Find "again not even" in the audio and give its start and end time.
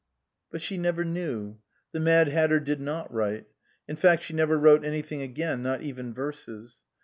5.21-6.11